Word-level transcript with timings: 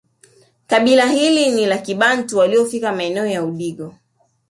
Kabila 0.67 1.05
hili 1.11 1.51
ni 1.51 1.65
la 1.65 1.77
kibantu 1.77 2.37
waliofika 2.37 2.95
maeneo 2.95 3.25
ya 3.27 3.43
Udigo 3.45 3.95